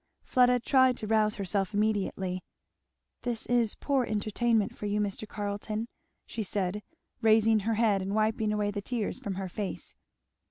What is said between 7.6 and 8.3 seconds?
head and